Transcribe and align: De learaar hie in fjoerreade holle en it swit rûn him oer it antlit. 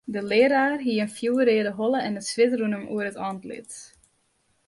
De 0.13 0.21
learaar 0.31 0.79
hie 0.85 1.01
in 1.05 1.11
fjoerreade 1.17 1.73
holle 1.79 1.99
en 2.07 2.17
it 2.21 2.29
swit 2.31 2.53
rûn 2.59 2.75
him 2.77 2.85
oer 2.93 3.05
it 3.11 3.21
antlit. 3.29 3.71